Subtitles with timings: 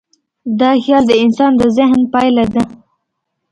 [0.59, 2.63] دا خیال د انسان د ذهن پایله ده.